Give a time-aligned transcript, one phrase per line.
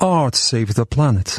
[0.00, 1.38] art save the planet?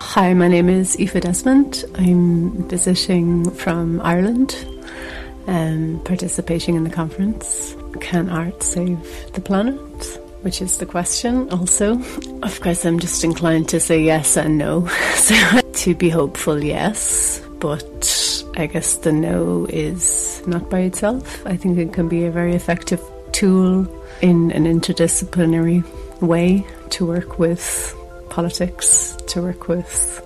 [0.00, 1.84] Hi, my name is Aoife Desmond.
[1.96, 4.54] I'm visiting from Ireland
[5.46, 10.18] and um, participating in the conference Can Art Save the Planet?
[10.42, 12.00] Which is the question, also.
[12.42, 14.86] Of course, I'm just inclined to say yes and no.
[15.14, 21.46] so, to be hopeful, yes, but I guess the no is not by itself.
[21.46, 23.00] I think it can be a very effective
[23.32, 23.86] tool
[24.20, 25.84] in an interdisciplinary
[26.20, 27.96] way to work with
[28.30, 30.22] politics, to work with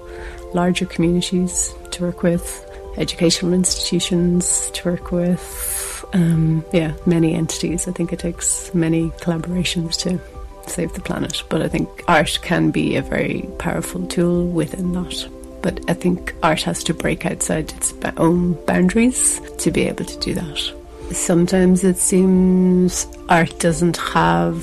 [0.55, 2.63] larger communities, to work with
[2.97, 7.89] educational institutions, to work with um, yeah many entities.
[7.89, 10.21] I think it takes many collaborations to
[10.69, 15.36] save the planet, but I think art can be a very powerful tool within that.
[15.67, 20.19] But I think art has to break outside its own boundaries to be able to
[20.21, 20.73] do that.
[21.11, 24.61] Sometimes it seems art doesn't have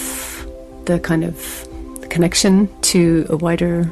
[0.85, 1.67] the kind of
[2.09, 3.91] connection to a wider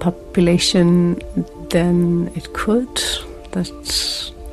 [0.00, 1.22] population
[1.70, 3.00] than it could.
[3.52, 3.70] That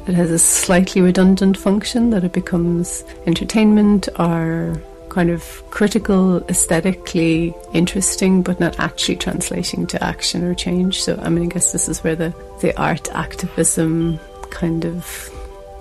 [0.07, 7.53] it has a slightly redundant function, that it becomes entertainment or kind of critical, aesthetically
[7.73, 11.01] interesting, but not actually translating to action or change.
[11.01, 15.29] So, I mean, I guess this is where the, the art activism kind of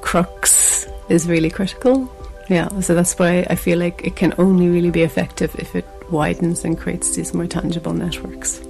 [0.00, 2.10] crux is really critical.
[2.48, 5.84] Yeah, so that's why I feel like it can only really be effective if it
[6.10, 8.62] widens and creates these more tangible networks.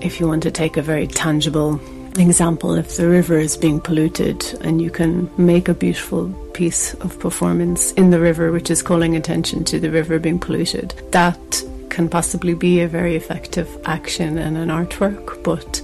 [0.00, 1.78] If you want to take a very tangible
[2.16, 7.18] example, if the river is being polluted and you can make a beautiful piece of
[7.20, 12.08] performance in the river which is calling attention to the river being polluted, that can
[12.08, 15.82] possibly be a very effective action and an artwork, but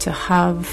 [0.00, 0.68] to have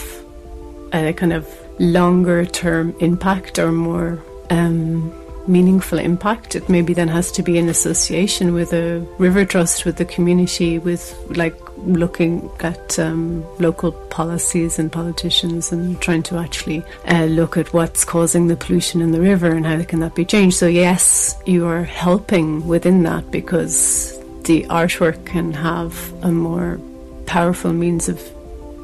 [0.94, 1.48] a kind of
[1.80, 5.12] longer term impact or more um,
[5.48, 6.56] meaningful impact.
[6.56, 10.80] It maybe then has to be in association with a river trust, with the community,
[10.80, 17.58] with like looking at um, local policies and politicians and trying to actually uh, look
[17.58, 20.58] at what's causing the pollution in the river and how can that be changed.
[20.58, 26.80] So yes, you are helping within that because the artwork can have a more
[27.26, 28.22] powerful means of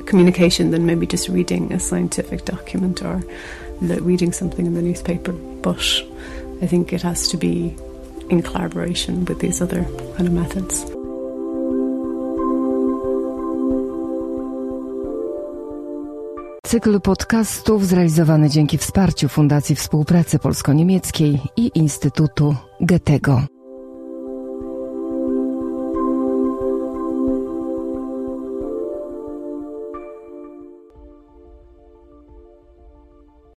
[0.06, 3.22] communication than maybe just reading a scientific document or
[3.82, 5.32] reading something in the newspaper.
[5.32, 6.04] But
[6.62, 7.76] I think it has to be
[8.30, 9.86] in collaboration with these other
[10.18, 10.86] kind of methods.
[16.70, 23.59] Cykl podcastów zrealizowany dzięki wsparciu Fundacji Współpracy Polsko-Niemieckiej i Instytutu Goethego.